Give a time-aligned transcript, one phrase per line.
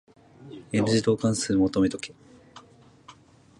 [0.71, 2.15] 第 n 次導関数求めとけ。